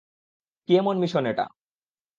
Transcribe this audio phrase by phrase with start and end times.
[0.69, 1.45] কী এমন মিশন এটা?